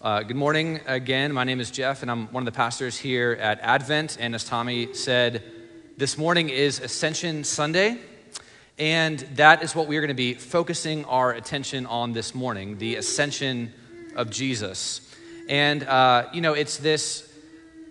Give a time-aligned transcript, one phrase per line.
[0.00, 1.32] Uh, good morning again.
[1.32, 4.16] My name is Jeff, and I'm one of the pastors here at Advent.
[4.20, 5.42] And as Tommy said,
[5.96, 7.98] this morning is Ascension Sunday.
[8.78, 12.78] And that is what we are going to be focusing our attention on this morning
[12.78, 13.72] the ascension
[14.14, 15.00] of Jesus.
[15.48, 17.28] And, uh, you know, it's this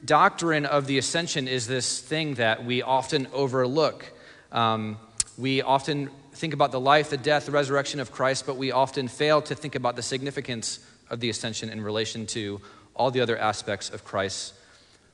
[0.06, 4.14] doctrine of the ascension is this thing that we often overlook.
[4.54, 4.96] Um,
[5.38, 9.10] we often think about the life, the death, the resurrection of Christ, but we often
[9.10, 10.80] fail to think about the significance
[11.10, 12.62] of the ascension in relation to
[12.96, 14.54] all the other aspects of Christ's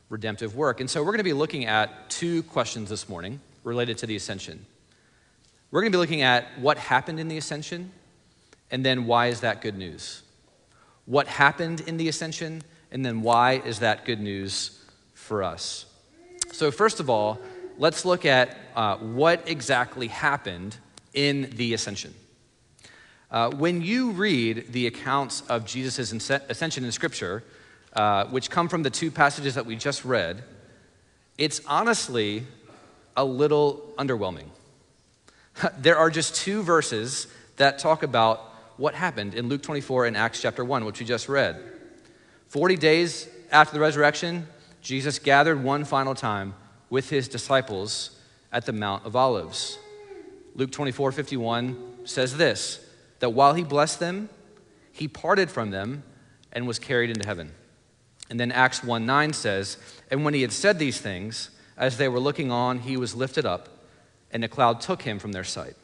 [0.09, 0.79] redemptive work.
[0.79, 4.15] And so we're going to be looking at two questions this morning related to the
[4.15, 4.65] ascension.
[5.71, 7.91] We're going to be looking at what happened in the ascension,
[8.69, 10.21] and then why is that good news?
[11.05, 14.79] What happened in the ascension, and then why is that good news
[15.13, 15.85] for us?
[16.51, 17.39] So, first of all,
[17.79, 20.77] let's look at uh, what exactly happened
[21.13, 22.13] in the ascension.
[23.33, 27.43] Uh, when you read the accounts of Jesus' ascension in Scripture,
[27.93, 30.43] uh, which come from the two passages that we just read,
[31.39, 32.43] it's honestly
[33.17, 34.45] a little underwhelming.
[35.79, 37.25] there are just two verses
[37.57, 41.27] that talk about what happened in Luke 24 and Acts chapter 1, which we just
[41.27, 41.59] read.
[42.49, 44.45] 40 days after the resurrection,
[44.83, 46.53] Jesus gathered one final time
[46.91, 48.11] with his disciples
[48.51, 49.79] at the Mount of Olives.
[50.53, 52.82] Luke 24 51 says this
[53.23, 54.27] that while he blessed them,
[54.91, 56.03] he parted from them
[56.51, 57.53] and was carried into heaven.
[58.29, 59.77] And then Acts 1 9 says,
[60.11, 63.45] And when he had said these things, as they were looking on, he was lifted
[63.45, 63.69] up,
[64.29, 65.75] and a cloud took him from their sight.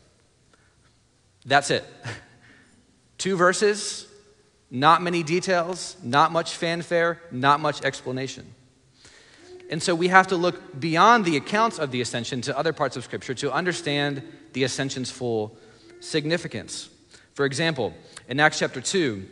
[1.45, 1.85] That's it.
[3.17, 4.05] Two verses,
[4.69, 8.53] not many details, not much fanfare, not much explanation.
[9.71, 12.97] And so we have to look beyond the accounts of the ascension to other parts
[12.97, 15.57] of Scripture to understand the ascension's full
[16.01, 16.89] significance.
[17.39, 17.93] For example,
[18.27, 19.25] in Acts chapter 2,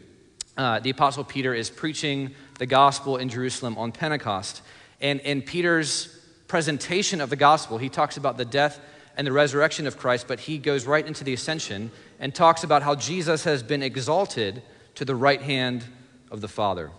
[0.55, 4.61] uh, the Apostle Peter is preaching the gospel in Jerusalem on Pentecost.
[5.01, 8.79] And in Peter's presentation of the gospel, he talks about the death
[9.17, 12.81] and the resurrection of Christ, but he goes right into the ascension and talks about
[12.81, 14.63] how Jesus has been exalted
[14.95, 15.83] to the right hand
[16.31, 16.91] of the Father.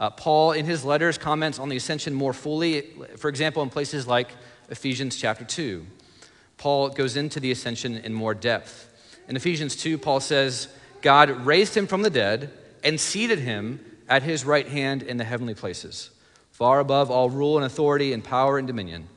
[0.00, 2.88] Uh, Paul, in his letters, comments on the ascension more fully,
[3.18, 4.30] for example, in places like
[4.68, 5.86] Ephesians chapter 2.
[6.56, 8.87] Paul goes into the ascension in more depth.
[9.28, 10.68] In Ephesians 2, Paul says,
[11.02, 12.50] God raised him from the dead
[12.82, 16.10] and seated him at his right hand in the heavenly places,
[16.50, 19.08] far above all rule and authority and power and dominion,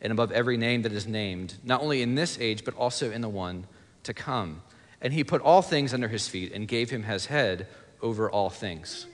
[0.00, 3.20] and above every name that is named, not only in this age, but also in
[3.20, 3.66] the one
[4.04, 4.62] to come.
[5.02, 7.66] And he put all things under his feet and gave him his head
[8.00, 9.06] over all things.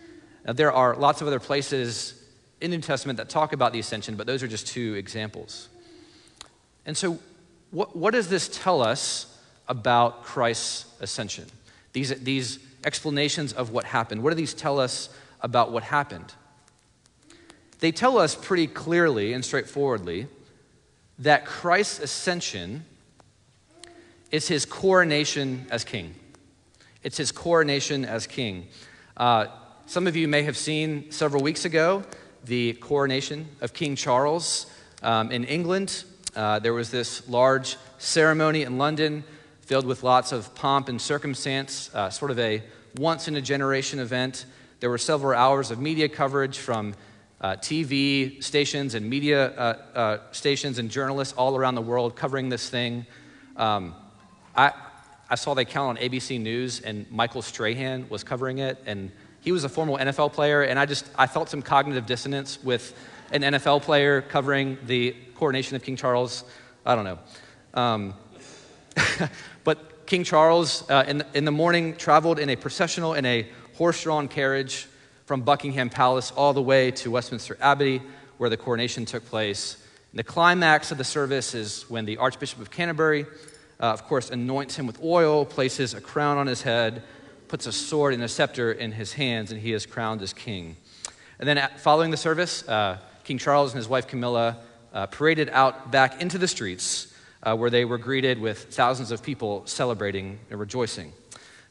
[0.47, 2.23] Now, there are lots of other places
[2.61, 5.69] in the New Testament that talk about the ascension, but those are just two examples.
[6.87, 7.19] And so,
[7.71, 9.34] what, what does this tell us
[9.69, 11.47] about Christ's ascension.
[11.93, 14.23] These, these explanations of what happened.
[14.23, 15.09] What do these tell us
[15.41, 16.35] about what happened?
[17.81, 20.29] They tell us pretty clearly and straightforwardly
[21.19, 22.85] that Christ's ascension
[24.31, 26.15] is his coronation as king.
[27.03, 28.67] It's his coronation as king.
[29.17, 29.47] Uh,
[29.87, 32.03] some of you may have seen several weeks ago
[32.45, 34.67] the coronation of King Charles
[35.03, 36.05] um, in England.
[36.35, 39.25] Uh, there was this large ceremony in London
[39.65, 42.63] filled with lots of pomp and circumstance, uh, sort of a
[42.99, 44.45] once in a generation event.
[44.81, 46.95] There were several hours of media coverage from
[47.41, 52.51] uh, TV stations and media uh, uh, stations and journalists all around the world covering
[52.51, 53.07] this thing.
[53.57, 53.95] Um,
[54.55, 54.73] I,
[55.31, 59.11] I saw they count on ABC News, and Michael Strahan was covering it, and
[59.41, 62.95] he was a former NFL player, and I just I felt some cognitive dissonance with
[63.33, 66.45] an NFL player covering the coronation of King Charles.
[66.85, 67.19] I don't know.
[67.73, 68.15] Um,
[69.65, 73.47] but King Charles, uh, in, the, in the morning, traveled in a processional in a
[73.75, 74.87] horse drawn carriage
[75.25, 78.03] from Buckingham Palace all the way to Westminster Abbey,
[78.37, 79.77] where the coronation took place.
[80.13, 83.25] And the climax of the service is when the Archbishop of Canterbury,
[83.81, 87.03] uh, of course, anoints him with oil, places a crown on his head,
[87.49, 90.77] puts a sword and a scepter in his hands, and he is crowned as king.
[91.39, 94.59] And then, following the service, uh, King Charles and his wife Camilla
[94.93, 97.14] uh, paraded out back into the streets
[97.45, 101.13] uh, where they were greeted with thousands of people celebrating and rejoicing.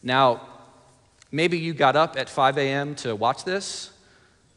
[0.01, 0.47] Now,
[1.31, 2.95] maybe you got up at 5 a.m.
[2.95, 3.91] to watch this,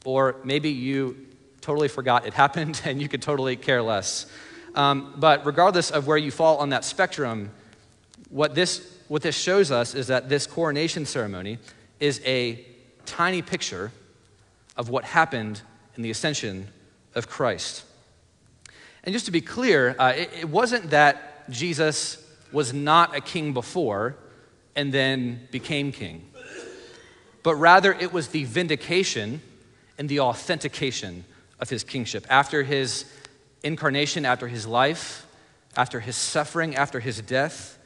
[0.04, 1.16] or maybe you
[1.60, 4.26] totally forgot it happened and you could totally care less.
[4.74, 7.50] Um, but regardless of where you fall on that spectrum,
[8.28, 11.58] what this, what this shows us is that this coronation ceremony
[11.98, 12.62] is a
[13.06, 13.90] tiny picture
[14.76, 15.62] of what happened
[15.96, 16.68] in the ascension
[17.14, 17.85] of Christ.
[19.06, 23.52] And just to be clear, uh, it, it wasn't that Jesus was not a king
[23.52, 24.16] before
[24.74, 26.28] and then became king.
[27.44, 29.40] but rather it was the vindication
[29.96, 31.24] and the authentication
[31.60, 32.26] of his kingship.
[32.28, 33.04] After his
[33.62, 35.24] incarnation, after his life,
[35.76, 37.78] after his suffering, after his death,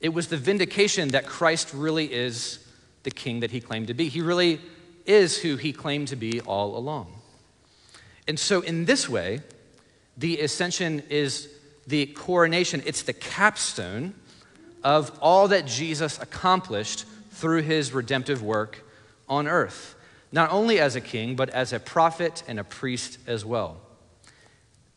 [0.00, 2.64] it was the vindication that Christ really is
[3.02, 4.08] the king that he claimed to be.
[4.08, 4.60] He really
[5.06, 7.12] is who he claimed to be all along.
[8.28, 9.40] And so, in this way,
[10.16, 11.48] the ascension is
[11.86, 14.14] the coronation, it's the capstone
[14.82, 18.84] of all that Jesus accomplished through his redemptive work
[19.28, 19.94] on earth,
[20.32, 23.76] not only as a king, but as a prophet and a priest as well.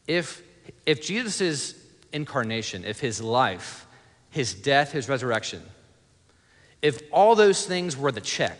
[0.07, 0.42] If,
[0.86, 1.75] if Jesus'
[2.13, 3.86] incarnation, if his life,
[4.30, 5.62] his death, his resurrection,
[6.81, 8.60] if all those things were the check,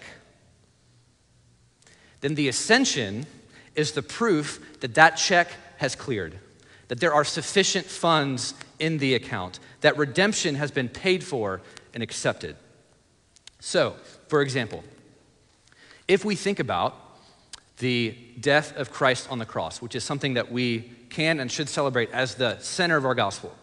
[2.22, 3.26] then the ascension
[3.76, 6.38] is the proof that that check has cleared,
[6.90, 11.62] that there are sufficient funds in the account, that redemption has been paid for
[11.94, 12.56] and accepted.
[13.60, 13.96] So,
[14.28, 14.84] for example,
[16.08, 16.96] if we think about
[17.78, 21.70] the death of Christ on the cross, which is something that we can and should
[21.70, 23.56] celebrate as the center of our gospel,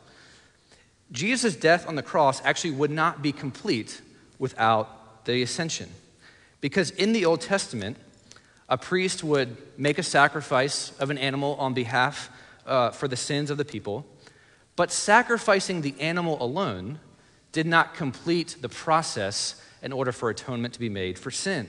[1.12, 4.00] Jesus' death on the cross actually would not be complete
[4.38, 5.90] without the ascension.
[6.60, 7.96] Because in the Old Testament,
[8.68, 12.30] a priest would make a sacrifice of an animal on behalf
[12.66, 14.06] uh, for the sins of the people,
[14.74, 16.98] but sacrificing the animal alone
[17.52, 21.68] did not complete the process in order for atonement to be made for sin.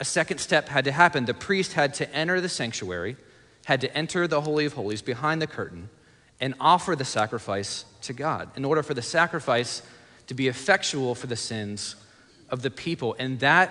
[0.00, 1.26] A second step had to happen.
[1.26, 3.16] The priest had to enter the sanctuary,
[3.66, 5.88] had to enter the Holy of Holies behind the curtain,
[6.40, 9.82] and offer the sacrifice to God in order for the sacrifice
[10.26, 11.94] to be effectual for the sins
[12.48, 13.14] of the people.
[13.18, 13.70] And that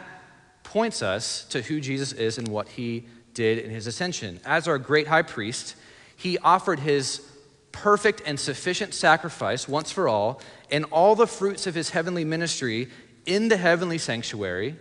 [0.64, 4.40] points us to who Jesus is and what he did in his ascension.
[4.46, 5.76] As our great high priest,
[6.22, 7.28] he offered his
[7.72, 10.40] perfect and sufficient sacrifice once for all
[10.70, 12.90] and all the fruits of his heavenly ministry
[13.26, 14.76] in the heavenly sanctuary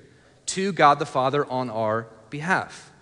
[0.45, 2.93] to God the Father on our behalf.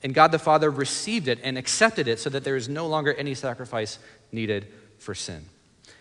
[0.00, 3.12] And God the Father received it and accepted it so that there is no longer
[3.14, 3.98] any sacrifice
[4.30, 4.68] needed
[4.98, 5.44] for sin.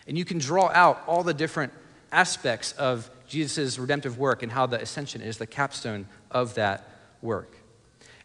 [0.08, 1.74] And you can draw out all the different
[2.12, 6.88] aspects of Jesus' redemptive work and how the ascension is the capstone of that
[7.24, 7.56] work.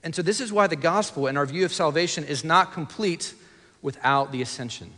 [0.03, 3.35] And so, this is why the gospel and our view of salvation is not complete
[3.87, 4.91] without the ascension.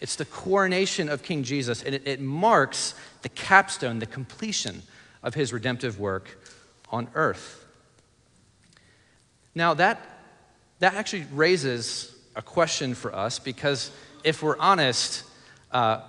[0.00, 4.80] It's the coronation of King Jesus, and it, it marks the capstone, the completion
[5.22, 6.38] of his redemptive work
[6.88, 7.66] on earth.
[9.54, 10.00] Now, that,
[10.78, 13.90] that actually raises a question for us because
[14.24, 15.24] if we're honest,
[15.70, 16.00] uh,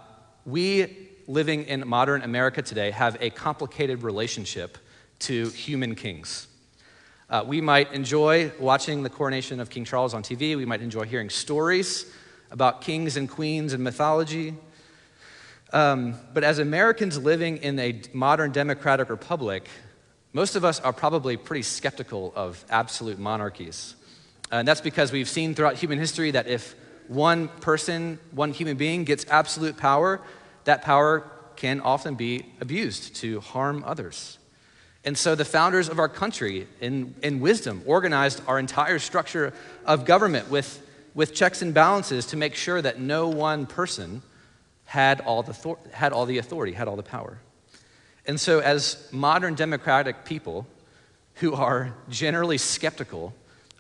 [0.46, 4.78] we living in modern America today have a complicated relationship
[5.20, 6.48] to human kings.
[7.34, 10.56] Uh, we might enjoy watching the coronation of King Charles on TV.
[10.56, 12.06] We might enjoy hearing stories
[12.52, 14.54] about kings and queens and mythology.
[15.72, 19.68] Um, but as Americans living in a modern democratic republic,
[20.32, 23.96] most of us are probably pretty skeptical of absolute monarchies.
[24.52, 26.76] And that's because we've seen throughout human history that if
[27.08, 30.22] one person, one human being gets absolute power,
[30.66, 34.38] that power can often be abused to harm others.
[35.06, 39.54] And so the founders of our country, in, in wisdom, organized our entire structure
[39.86, 44.22] of government with, with checks and balances to make sure that no one person
[44.86, 47.40] had all, the, had all the authority, had all the power.
[48.26, 50.66] And so, as modern democratic people
[51.36, 53.34] who are generally skeptical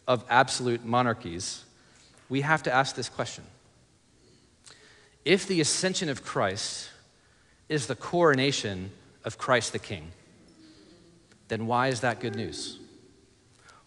[0.07, 1.63] of absolute monarchies,
[2.27, 3.45] we have to ask this question
[5.23, 6.89] If the ascension of Christ
[7.69, 8.91] is the coronation
[9.23, 10.11] of Christ the King,
[11.47, 12.79] then why is that good news?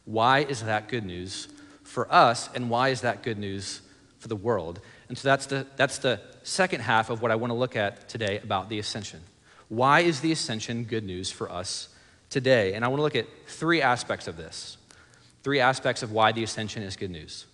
[0.05, 1.49] Why is that good news
[1.83, 3.81] for us, and why is that good news
[4.19, 4.81] for the world?
[5.09, 8.09] And so that's the, that's the second half of what I want to look at
[8.09, 9.21] today about the ascension.
[9.69, 11.89] Why is the ascension good news for us
[12.31, 12.75] today?
[12.75, 14.77] And I want to look at three aspects of this.
[15.43, 17.47] Three aspects of why the ascension is good news.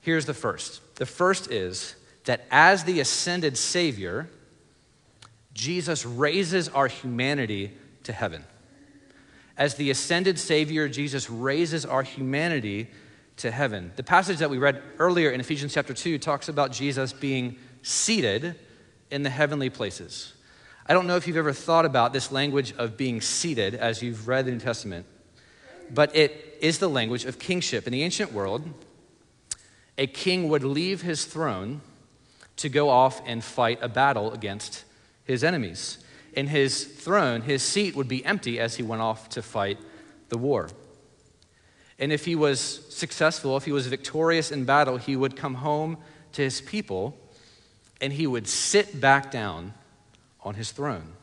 [0.00, 4.28] Here's the first the first is that as the ascended Savior,
[5.54, 7.72] Jesus raises our humanity
[8.04, 8.44] to heaven.
[9.56, 12.88] As the ascended Savior, Jesus raises our humanity
[13.38, 13.92] to heaven.
[13.96, 18.56] The passage that we read earlier in Ephesians chapter 2 talks about Jesus being seated
[19.10, 20.34] in the heavenly places.
[20.86, 24.28] I don't know if you've ever thought about this language of being seated as you've
[24.28, 25.06] read the New Testament,
[25.92, 27.86] but it is the language of kingship.
[27.86, 28.62] In the ancient world,
[29.98, 31.80] a king would leave his throne
[32.56, 34.84] to go off and fight a battle against
[35.24, 35.98] his enemies.
[36.36, 39.78] And his throne, his seat would be empty as he went off to fight
[40.28, 40.68] the war.
[41.98, 42.60] And if he was
[42.94, 45.96] successful, if he was victorious in battle, he would come home
[46.32, 47.18] to his people
[48.02, 49.72] and he would sit back down
[50.42, 51.14] on his throne.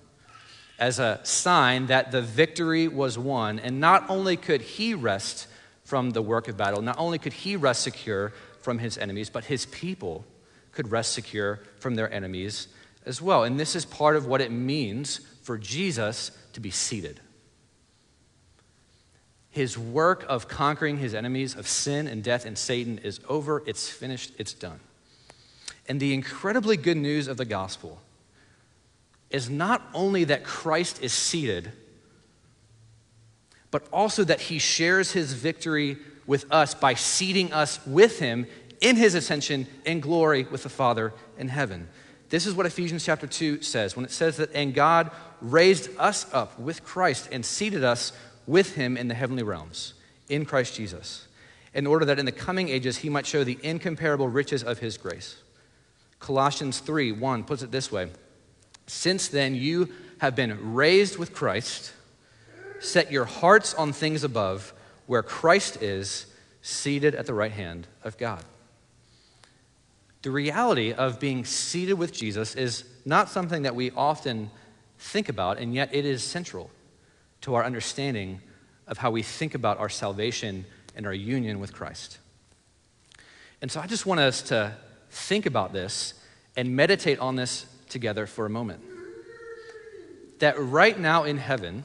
[0.79, 3.59] as a sign that the victory was won.
[3.59, 5.47] And not only could he rest
[5.85, 9.45] from the work of battle, not only could he rest secure from his enemies, but
[9.45, 10.25] his people
[10.71, 12.67] could rest secure from their enemies
[13.05, 13.43] as well.
[13.43, 17.19] And this is part of what it means for Jesus to be seated.
[19.49, 23.87] His work of conquering his enemies of sin and death and Satan is over, it's
[23.87, 24.79] finished, it's done.
[25.87, 27.99] And the incredibly good news of the gospel
[29.29, 31.71] is not only that Christ is seated,
[33.69, 38.47] but also that he shares his victory with us by seating us with him
[38.79, 41.89] in his ascension in glory with the Father in heaven.
[42.33, 46.25] This is what Ephesians chapter 2 says when it says that, and God raised us
[46.33, 48.11] up with Christ and seated us
[48.47, 49.93] with him in the heavenly realms
[50.29, 51.27] in Christ Jesus,
[51.75, 54.97] in order that in the coming ages he might show the incomparable riches of his
[54.97, 55.43] grace.
[56.19, 58.09] Colossians 3 1 puts it this way
[58.87, 61.93] Since then you have been raised with Christ,
[62.79, 64.73] set your hearts on things above,
[65.05, 66.25] where Christ is,
[66.63, 68.43] seated at the right hand of God.
[70.23, 74.49] The reality of being seated with Jesus is not something that we often
[74.97, 76.71] think about, and yet it is central
[77.41, 78.41] to our understanding
[78.87, 80.65] of how we think about our salvation
[80.95, 82.19] and our union with Christ.
[83.61, 84.73] And so I just want us to
[85.09, 86.13] think about this
[86.55, 88.81] and meditate on this together for a moment.
[90.39, 91.83] That right now in heaven,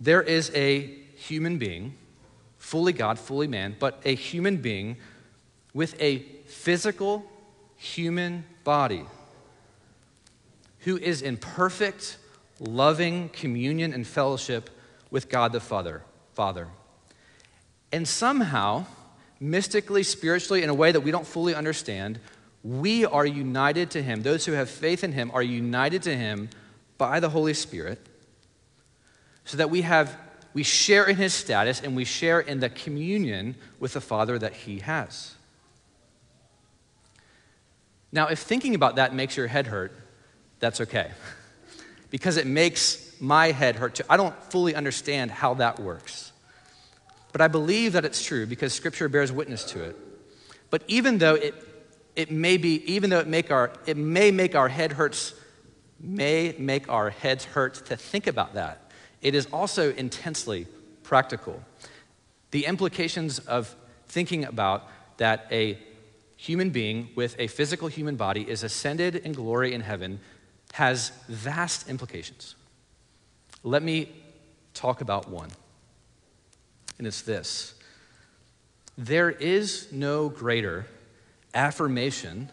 [0.00, 0.80] there is a
[1.14, 1.94] human being,
[2.58, 4.96] fully God, fully man, but a human being
[5.74, 7.24] with a physical
[7.76, 9.04] human body
[10.80, 12.16] who is in perfect,
[12.58, 14.70] loving communion and fellowship
[15.10, 16.02] with God the Father.
[16.34, 16.68] Father.
[17.92, 18.86] And somehow,
[19.40, 22.20] mystically, spiritually, in a way that we don't fully understand,
[22.62, 24.22] we are united to Him.
[24.22, 26.50] Those who have faith in Him are united to Him
[26.96, 27.98] by the Holy Spirit,
[29.44, 30.16] so that we have
[30.54, 34.52] we share in His status and we share in the communion with the Father that
[34.52, 35.34] He has.
[38.10, 39.92] Now, if thinking about that makes your head hurt,
[40.60, 41.10] that's okay.
[42.10, 44.04] because it makes my head hurt too.
[44.08, 46.32] I don't fully understand how that works.
[47.32, 49.96] But I believe that it's true because Scripture bears witness to it.
[50.70, 51.54] But even though it,
[52.16, 55.34] it may be, even though it, make our, it may make our head hurts,
[56.00, 60.66] may make our heads hurt to think about that, it is also intensely
[61.02, 61.62] practical.
[62.50, 63.74] The implications of
[64.06, 64.88] thinking about
[65.18, 65.78] that a
[66.38, 70.20] human being with a physical human body is ascended in glory in heaven
[70.74, 72.54] has vast implications.
[73.64, 74.08] Let me
[74.72, 75.50] talk about one,
[76.96, 77.74] and it's this
[78.96, 80.86] there is no greater
[81.54, 82.50] affirmation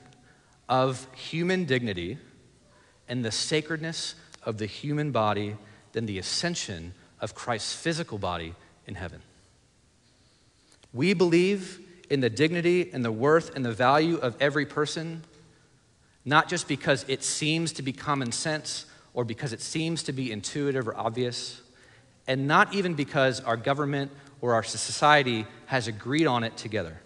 [0.67, 2.17] of human dignity
[3.07, 5.55] and the sacredness of the human body
[5.91, 8.55] than the ascension of Christ's physical body
[8.87, 9.21] in heaven.
[10.93, 15.23] We believe in the dignity and the worth and the value of every person,
[16.23, 20.31] not just because it seems to be common sense or because it seems to be
[20.31, 21.61] intuitive or obvious,
[22.27, 26.99] and not even because our government or our society has agreed on it together,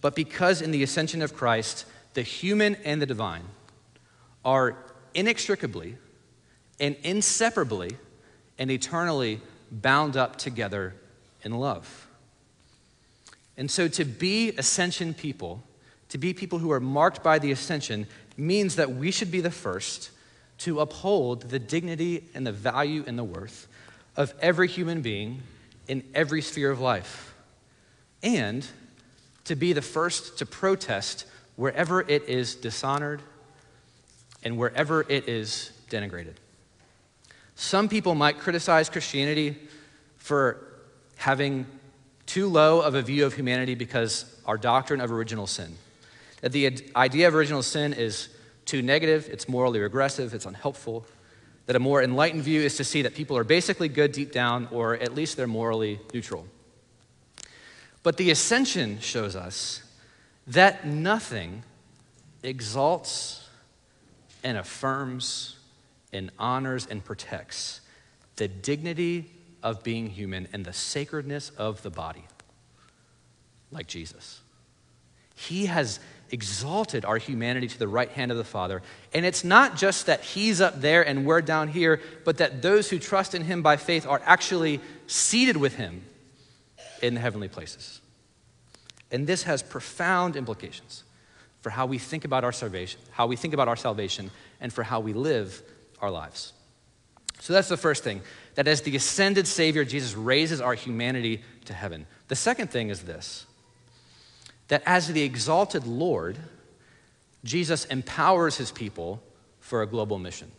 [0.00, 3.44] but because in the ascension of Christ, the human and the divine
[4.44, 4.76] are
[5.14, 5.96] inextricably
[6.80, 7.96] and inseparably
[8.58, 9.40] and eternally
[9.70, 10.94] bound up together
[11.42, 12.07] in love.
[13.58, 15.62] And so to be ascension people,
[16.10, 19.50] to be people who are marked by the ascension, means that we should be the
[19.50, 20.10] first
[20.58, 23.66] to uphold the dignity and the value and the worth
[24.16, 25.42] of every human being
[25.88, 27.34] in every sphere of life.
[28.22, 28.64] And
[29.44, 31.24] to be the first to protest
[31.56, 33.22] wherever it is dishonored
[34.44, 36.34] and wherever it is denigrated.
[37.56, 39.56] Some people might criticize Christianity
[40.16, 40.64] for
[41.16, 41.66] having
[42.28, 45.76] too low of a view of humanity because our doctrine of original sin.
[46.42, 48.28] That the idea of original sin is
[48.66, 51.06] too negative, it's morally regressive, it's unhelpful.
[51.66, 54.68] That a more enlightened view is to see that people are basically good deep down,
[54.70, 56.46] or at least they're morally neutral.
[58.02, 59.82] But the ascension shows us
[60.46, 61.62] that nothing
[62.42, 63.48] exalts
[64.44, 65.56] and affirms
[66.12, 67.80] and honors and protects
[68.36, 69.30] the dignity
[69.62, 72.24] of being human and the sacredness of the body,
[73.70, 74.40] like Jesus.
[75.34, 76.00] He has
[76.30, 78.82] exalted our humanity to the right hand of the Father.
[79.14, 82.90] And it's not just that He's up there and we're down here, but that those
[82.90, 86.02] who trust in Him by faith are actually seated with Him
[87.02, 88.00] in the heavenly places.
[89.10, 91.04] And this has profound implications
[91.60, 94.82] for how we think about our salvation, how we think about our salvation, and for
[94.82, 95.62] how we live
[96.00, 96.52] our lives.
[97.40, 98.20] So that's the first thing
[98.58, 102.08] that as the ascended Savior, Jesus raises our humanity to heaven.
[102.26, 103.46] The second thing is this
[104.66, 106.36] that as the exalted Lord,
[107.44, 109.22] Jesus empowers his people
[109.60, 110.50] for a global mission.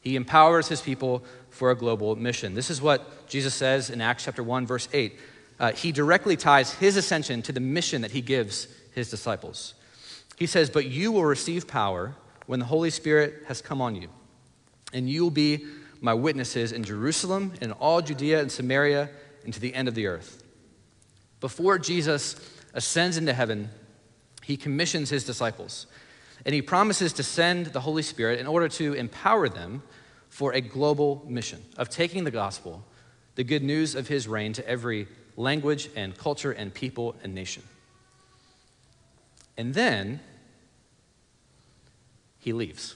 [0.00, 2.54] He empowers his people for a global mission.
[2.54, 5.18] This is what Jesus says in Acts chapter 1, verse 8.
[5.60, 9.74] Uh, he directly ties his ascension to the mission that he gives his disciples.
[10.38, 12.14] He says, But you will receive power
[12.46, 14.08] when the Holy Spirit has come on you,
[14.94, 15.66] and you will be
[16.00, 19.10] my witnesses in Jerusalem, in all Judea and Samaria,
[19.44, 20.42] and to the end of the earth.
[21.40, 22.36] Before Jesus
[22.74, 23.70] ascends into heaven,
[24.42, 25.86] he commissions his disciples,
[26.44, 29.82] and he promises to send the Holy Spirit in order to empower them
[30.28, 32.84] for a global mission of taking the gospel,
[33.34, 37.62] the good news of his reign, to every language and culture and people and nation.
[39.56, 40.20] And then
[42.38, 42.94] he leaves.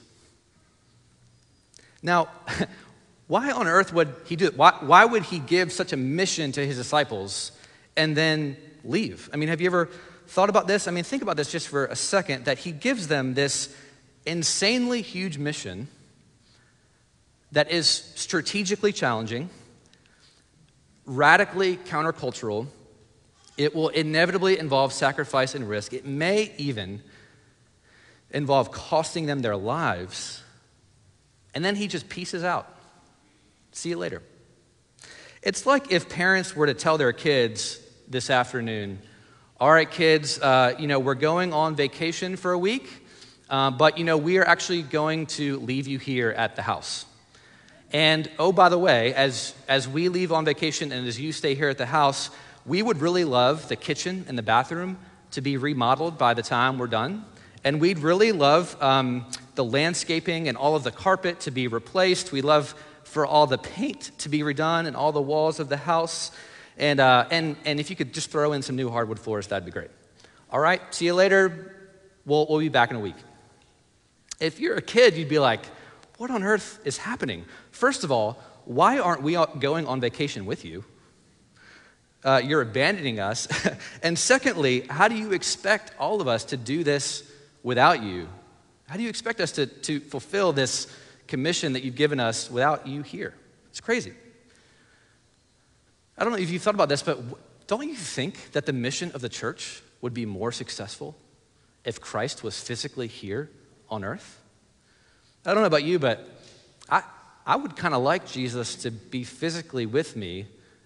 [2.01, 2.29] Now,
[3.27, 4.57] why on earth would he do it?
[4.57, 7.51] Why, why would he give such a mission to his disciples
[7.95, 9.29] and then leave?
[9.33, 9.89] I mean, have you ever
[10.27, 10.87] thought about this?
[10.87, 13.75] I mean, think about this just for a second that he gives them this
[14.25, 15.87] insanely huge mission
[17.51, 19.49] that is strategically challenging,
[21.05, 22.67] radically countercultural.
[23.57, 25.93] It will inevitably involve sacrifice and risk.
[25.93, 27.03] It may even
[28.31, 30.41] involve costing them their lives.
[31.53, 32.72] And then he just pieces out.
[33.73, 34.21] See you later.
[35.41, 39.01] It's like if parents were to tell their kids this afternoon,
[39.59, 42.87] all right, kids, uh, you know, we're going on vacation for a week,
[43.49, 47.05] uh, but, you know, we are actually going to leave you here at the house.
[47.91, 51.55] And oh, by the way, as, as we leave on vacation and as you stay
[51.55, 52.29] here at the house,
[52.67, 54.99] we would really love the kitchen and the bathroom
[55.31, 57.25] to be remodeled by the time we're done.
[57.63, 59.25] And we'd really love um,
[59.55, 62.31] the landscaping and all of the carpet to be replaced.
[62.31, 62.75] We love
[63.13, 66.31] for all the paint to be redone and all the walls of the house.
[66.79, 69.65] And, uh, and, and if you could just throw in some new hardwood floors, that'd
[69.65, 69.91] be great.
[70.49, 71.93] All right, see you later.
[72.25, 73.15] We'll, we'll be back in a week.
[74.39, 75.63] If you're a kid, you'd be like,
[76.17, 77.45] what on earth is happening?
[77.69, 80.83] First of all, why aren't we going on vacation with you?
[82.23, 83.47] Uh, you're abandoning us.
[84.03, 87.29] and secondly, how do you expect all of us to do this
[87.61, 88.27] without you?
[88.87, 90.87] How do you expect us to, to fulfill this
[91.33, 93.33] commission that you've given us without you here?
[93.71, 94.13] It's crazy.
[96.15, 97.17] I don't know if you've thought about this, but
[97.65, 101.15] don't you think that the mission of the church would be more successful
[101.85, 103.49] if Christ was physically here
[103.89, 104.39] on earth?
[105.43, 106.23] I don't know about you, but
[106.87, 107.01] I,
[107.47, 110.45] I would kind of like Jesus to be physically with me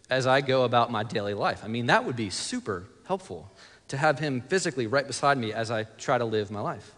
[0.10, 1.60] as I go about my daily life.
[1.62, 3.52] I mean, that would be super helpful
[3.90, 6.96] to have him physically right beside me as I try to live my life.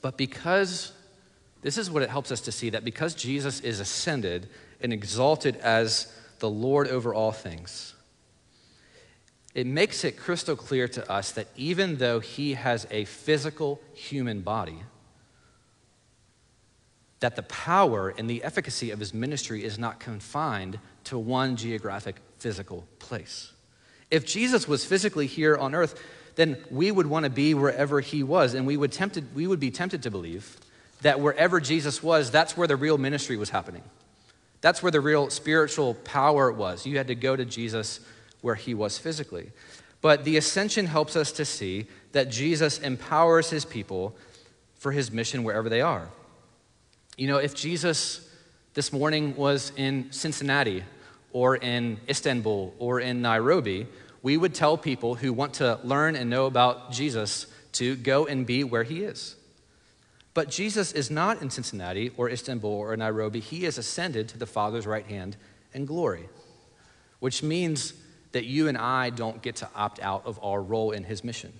[0.00, 0.92] But because,
[1.62, 4.48] this is what it helps us to see that because Jesus is ascended
[4.80, 7.94] and exalted as the Lord over all things,
[9.54, 14.42] it makes it crystal clear to us that even though he has a physical human
[14.42, 14.82] body,
[17.20, 22.16] that the power and the efficacy of his ministry is not confined to one geographic
[22.38, 23.52] physical place.
[24.10, 26.00] If Jesus was physically here on earth,
[26.34, 28.52] then we would want to be wherever he was.
[28.52, 30.58] And we would, tempted, we would be tempted to believe
[31.02, 33.82] that wherever Jesus was, that's where the real ministry was happening.
[34.60, 36.86] That's where the real spiritual power was.
[36.86, 38.00] You had to go to Jesus
[38.40, 39.50] where he was physically.
[40.00, 44.16] But the ascension helps us to see that Jesus empowers his people
[44.74, 46.08] for his mission wherever they are.
[47.16, 48.28] You know, if Jesus
[48.74, 50.84] this morning was in Cincinnati
[51.32, 53.86] or in Istanbul or in Nairobi,
[54.22, 58.46] we would tell people who want to learn and know about Jesus to go and
[58.46, 59.36] be where he is.
[60.36, 63.40] But Jesus is not in Cincinnati or Istanbul or Nairobi.
[63.40, 65.34] He has ascended to the Father's right hand
[65.72, 66.28] in glory,
[67.20, 67.94] which means
[68.32, 71.54] that you and I don't get to opt out of our role in his mission.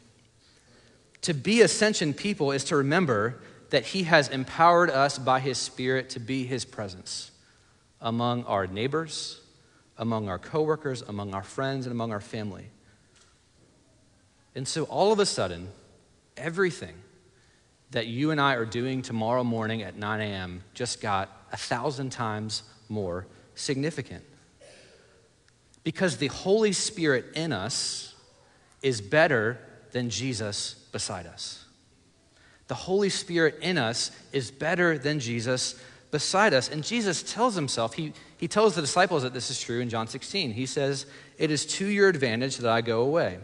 [1.23, 6.11] To be ascension people is to remember that he has empowered us by his Spirit
[6.11, 7.31] to be his presence
[8.03, 9.41] among our neighbors,
[9.97, 12.67] among our coworkers, among our friends, and among our family.
[14.55, 15.71] And so all of a sudden,
[16.37, 16.97] everything
[17.91, 20.63] that you and I are doing tomorrow morning at 9 a.m.
[20.75, 24.25] just got a thousand times more significant.
[25.85, 28.15] Because the Holy Spirit in us
[28.83, 29.59] is better
[29.93, 31.65] than Jesus beside us.
[32.69, 36.69] The Holy Spirit in us is better than Jesus beside us.
[36.69, 40.09] And Jesus tells himself, he, he tells the disciples that this is true in John
[40.09, 40.53] 16.
[40.53, 41.07] He says,
[41.39, 43.39] It is to your advantage that I go away.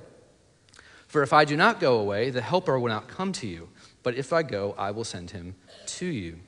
[1.06, 3.68] For if I do not go away, the Helper will not come to you.
[4.02, 5.54] But if I go, I will send him
[5.86, 6.38] to you.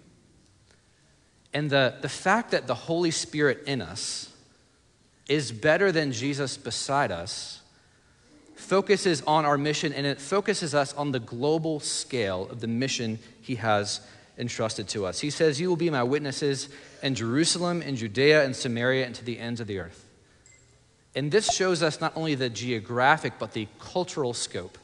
[1.53, 4.31] And the, the fact that the Holy Spirit in us
[5.29, 7.61] is better than Jesus beside us
[8.57, 13.19] focuses on our mission and it focuses us on the global scale of the mission
[13.41, 14.01] he has
[14.39, 15.21] entrusted to us.
[15.21, 16.69] He says, You will be my witnesses
[17.03, 20.05] in Jerusalem, in Judea, and Samaria, and to the ends of the earth.
[21.15, 24.79] And this shows us not only the geographic, but the cultural scope,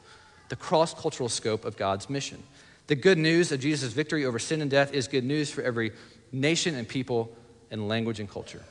[0.49, 2.43] the cross cultural scope of God's mission.
[2.91, 5.93] The good news of Jesus' victory over sin and death is good news for every
[6.33, 7.33] nation and people
[7.71, 8.65] and language and culture.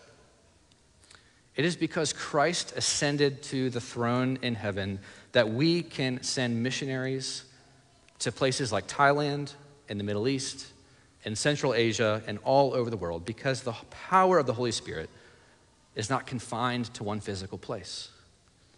[1.55, 4.99] It is because Christ ascended to the throne in heaven
[5.31, 7.45] that we can send missionaries
[8.19, 9.53] to places like Thailand
[9.87, 10.67] and the Middle East
[11.23, 15.09] and Central Asia and all over the world because the power of the Holy Spirit
[15.95, 18.09] is not confined to one physical place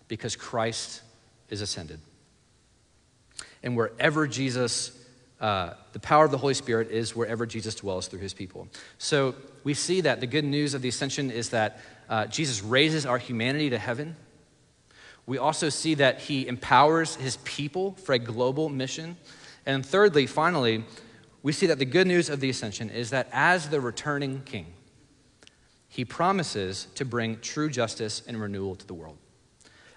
[0.07, 1.01] because Christ
[1.49, 1.99] is ascended.
[3.63, 5.00] And wherever Jesus,
[5.41, 8.67] uh, the power of the Holy Spirit is wherever Jesus dwells through his people.
[8.99, 13.07] So we see that the good news of the ascension is that uh, Jesus raises
[13.07, 14.15] our humanity to heaven.
[15.25, 19.17] We also see that he empowers his people for a global mission.
[19.65, 20.85] And thirdly, finally,
[21.41, 24.67] we see that the good news of the ascension is that as the returning king,
[25.87, 29.17] he promises to bring true justice and renewal to the world.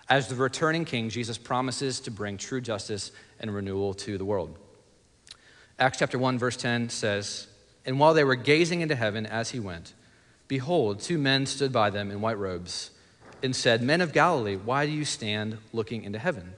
[0.08, 4.58] As the returning king, Jesus promises to bring true justice and renewal to the world.
[5.78, 7.48] Acts chapter 1, verse 10 says,
[7.84, 9.92] And while they were gazing into heaven as he went,
[10.46, 12.90] behold, two men stood by them in white robes
[13.42, 16.54] and said, Men of Galilee, why do you stand looking into heaven?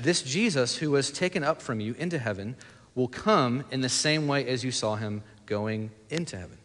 [0.00, 2.56] This Jesus who was taken up from you into heaven
[2.94, 6.58] will come in the same way as you saw him going into heaven.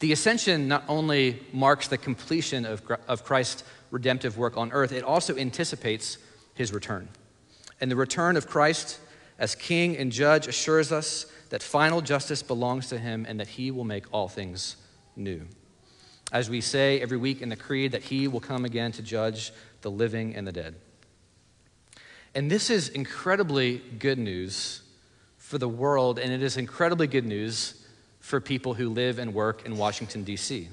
[0.00, 5.04] The ascension not only marks the completion of, of Christ's redemptive work on earth, it
[5.04, 6.18] also anticipates
[6.54, 7.08] his return.
[7.80, 8.98] And the return of Christ
[9.42, 13.72] as king and judge assures us that final justice belongs to him and that he
[13.72, 14.76] will make all things
[15.16, 15.42] new.
[16.30, 19.52] As we say every week in the Creed, that he will come again to judge
[19.80, 20.76] the living and the dead.
[22.36, 24.82] And this is incredibly good news
[25.38, 27.84] for the world, and it is incredibly good news
[28.20, 30.68] for people who live and work in Washington, D.C.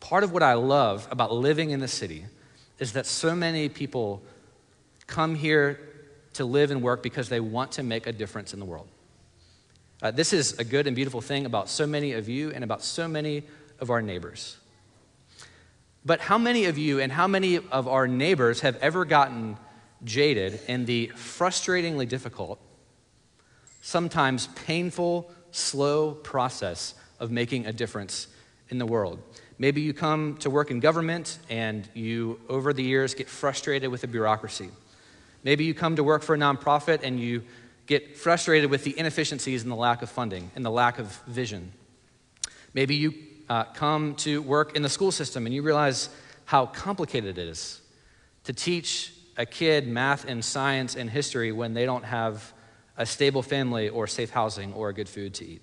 [0.00, 2.26] Part of what I love about living in the city
[2.78, 4.22] is that so many people
[5.06, 5.80] come here
[6.36, 8.88] to live and work because they want to make a difference in the world.
[10.02, 12.82] Uh, this is a good and beautiful thing about so many of you and about
[12.82, 13.42] so many
[13.80, 14.56] of our neighbors.
[16.04, 19.56] But how many of you and how many of our neighbors have ever gotten
[20.04, 22.60] jaded in the frustratingly difficult,
[23.80, 28.28] sometimes painful, slow process of making a difference
[28.68, 29.18] in the world.
[29.58, 34.02] Maybe you come to work in government and you, over the years, get frustrated with
[34.02, 34.68] the bureaucracy.
[35.46, 37.44] Maybe you come to work for a nonprofit and you
[37.86, 41.72] get frustrated with the inefficiencies and the lack of funding and the lack of vision.
[42.74, 43.14] Maybe you
[43.48, 46.08] uh, come to work in the school system and you realize
[46.46, 47.80] how complicated it is
[48.42, 52.52] to teach a kid math and science and history when they don't have
[52.96, 55.62] a stable family or safe housing or good food to eat.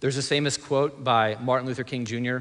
[0.00, 2.38] There's this famous quote by Martin Luther King Jr.,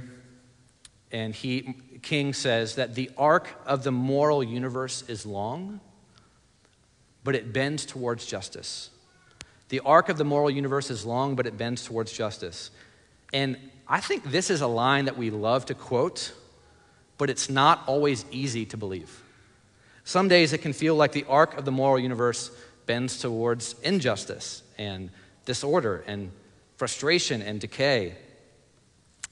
[1.11, 5.81] and he, King says that the arc of the moral universe is long,
[7.23, 8.91] but it bends towards justice.
[9.69, 12.69] The arc of the moral universe is long, but it bends towards justice.
[13.33, 16.31] And I think this is a line that we love to quote,
[17.17, 19.23] but it's not always easy to believe.
[20.03, 22.51] Some days it can feel like the arc of the moral universe
[22.85, 25.09] bends towards injustice and
[25.45, 26.31] disorder and
[26.77, 28.13] frustration and decay.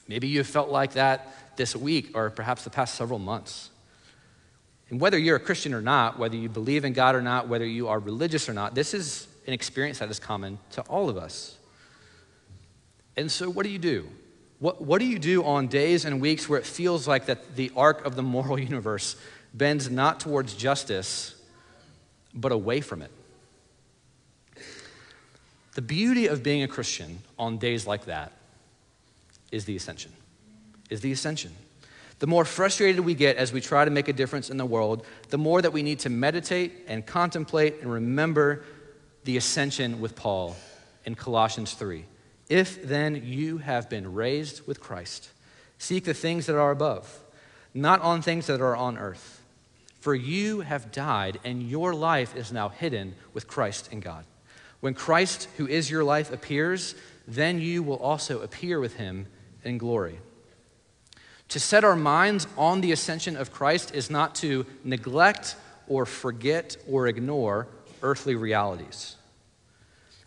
[0.08, 3.70] Maybe you felt like that this week or perhaps the past several months.
[4.90, 7.66] And whether you're a Christian or not, whether you believe in God or not, whether
[7.66, 11.16] you are religious or not, this is an experience that is common to all of
[11.16, 11.56] us.
[13.16, 14.08] And so, what do you do?
[14.58, 17.70] What, what do you do on days and weeks where it feels like that the
[17.76, 19.16] arc of the moral universe
[19.52, 21.34] bends not towards justice,
[22.34, 23.10] but away from it?
[25.74, 28.32] The beauty of being a Christian on days like that
[29.50, 30.12] is the ascension.
[30.90, 31.52] Is the ascension.
[32.18, 35.04] The more frustrated we get as we try to make a difference in the world,
[35.30, 38.64] the more that we need to meditate and contemplate and remember
[39.24, 40.56] the ascension with Paul
[41.04, 42.04] in Colossians 3.
[42.48, 45.30] If then you have been raised with Christ,
[45.78, 47.20] seek the things that are above,
[47.72, 49.42] not on things that are on earth.
[50.00, 54.24] For you have died, and your life is now hidden with Christ in God.
[54.80, 56.94] When Christ, who is your life, appears,
[57.26, 59.26] then you will also appear with him
[59.64, 60.18] in glory.
[61.54, 65.54] To set our minds on the ascension of Christ is not to neglect
[65.86, 67.68] or forget or ignore
[68.02, 69.14] earthly realities.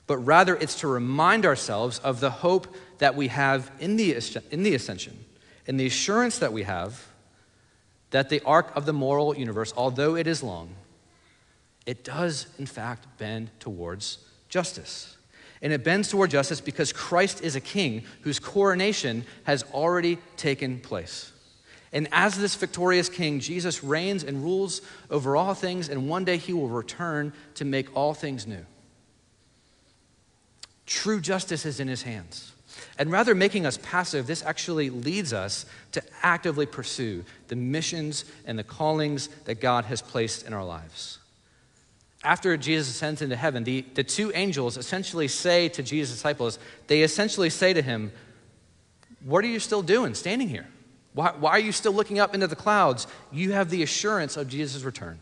[0.06, 4.18] but rather it's to remind ourselves of the hope that we have in the,
[4.52, 5.26] in the ascension
[5.68, 7.08] and the assurance that we have
[8.12, 10.70] that the arc of the moral universe, although it is long,
[11.86, 15.17] it does in fact bend towards justice.
[15.62, 20.80] And it bends toward justice because Christ is a king whose coronation has already taken
[20.80, 21.32] place.
[21.94, 26.38] And as this victorious king, Jesus reigns and rules over all things, and one day
[26.38, 28.66] he will return to make all things new.
[30.86, 32.52] True justice is in his hands.
[33.00, 38.60] And rather making us passive, this actually leads us to actively pursue the missions and
[38.60, 41.20] the callings that God has placed in our lives.
[42.24, 47.04] After Jesus ascends into heaven, the, the two angels essentially say to Jesus' disciples, they
[47.04, 48.12] essentially say to him,
[49.24, 50.68] What are you still doing standing here?
[51.14, 53.08] Why, why are you still looking up into the clouds?
[53.32, 55.20] You have the assurance of Jesus' return.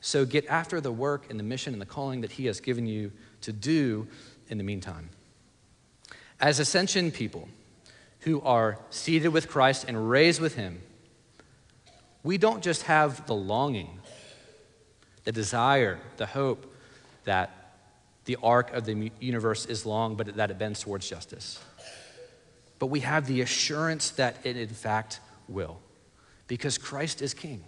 [0.00, 2.86] So get after the work and the mission and the calling that he has given
[2.86, 4.08] you to do
[4.48, 5.10] in the meantime.
[6.40, 7.48] As ascension people
[8.20, 10.80] who are seated with Christ and raised with him,
[12.22, 13.99] we don't just have the longing,
[15.30, 16.74] the desire, the hope
[17.22, 17.74] that
[18.24, 21.60] the arc of the universe is long, but that it bends towards justice.
[22.80, 25.78] But we have the assurance that it, in fact, will,
[26.48, 27.62] because Christ is King,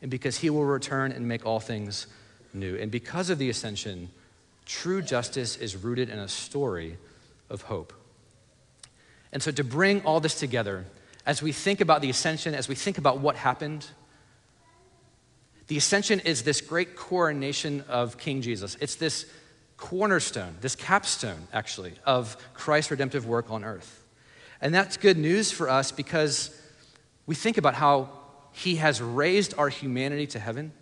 [0.00, 2.06] and because he will return and make all things
[2.54, 2.76] new.
[2.76, 4.08] And because of the ascension,
[4.64, 6.96] true justice is rooted in a story
[7.50, 7.92] of hope.
[9.34, 10.86] And so, to bring all this together,
[11.26, 13.86] as we think about the ascension, as we think about what happened,
[15.72, 18.76] the ascension is this great coronation of King Jesus.
[18.78, 19.24] It's this
[19.78, 24.04] cornerstone, this capstone, actually, of Christ's redemptive work on earth.
[24.60, 26.54] And that's good news for us because
[27.24, 28.10] we think about how
[28.52, 30.72] he has raised our humanity to heaven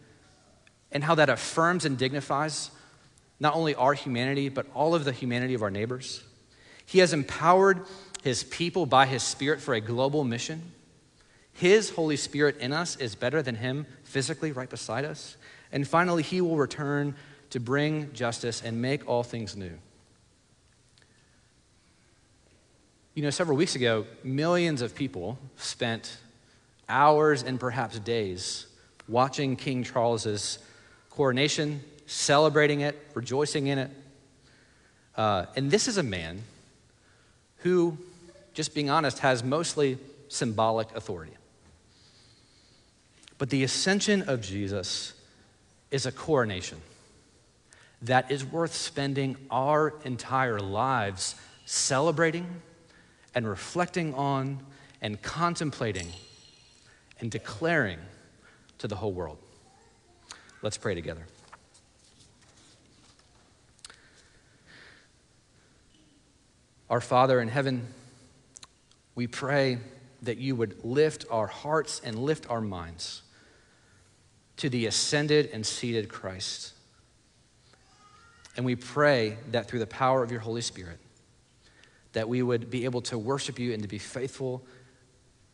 [0.90, 2.72] and how that affirms and dignifies
[3.38, 6.20] not only our humanity, but all of the humanity of our neighbors.
[6.84, 7.82] He has empowered
[8.24, 10.72] his people by his Spirit for a global mission.
[11.52, 15.36] His Holy Spirit in us is better than him physically right beside us.
[15.72, 17.14] And finally, he will return
[17.50, 19.72] to bring justice and make all things new.
[23.14, 26.16] You know, several weeks ago, millions of people spent
[26.88, 28.66] hours and perhaps days
[29.08, 30.58] watching King Charles's
[31.10, 33.90] coronation, celebrating it, rejoicing in it.
[35.16, 36.42] Uh, and this is a man
[37.58, 37.98] who
[38.54, 41.32] just being honest, has mostly symbolic authority.
[43.40, 45.14] But the ascension of Jesus
[45.90, 46.78] is a coronation
[48.02, 52.46] that is worth spending our entire lives celebrating
[53.34, 54.60] and reflecting on
[55.00, 56.08] and contemplating
[57.18, 57.98] and declaring
[58.76, 59.38] to the whole world.
[60.60, 61.24] Let's pray together.
[66.90, 67.86] Our Father in heaven,
[69.14, 69.78] we pray
[70.20, 73.22] that you would lift our hearts and lift our minds
[74.60, 76.74] to the ascended and seated Christ.
[78.56, 80.98] And we pray that through the power of your Holy Spirit,
[82.12, 84.62] that we would be able to worship you and to be faithful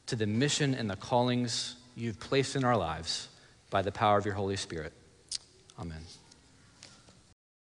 [0.07, 3.29] to the mission and the callings you've placed in our lives
[3.71, 4.93] by the power of your Holy Spirit.
[5.79, 6.03] Amen.